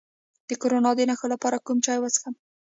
[0.49, 2.33] د کرونا د نښو لپاره کوم چای وڅښم؟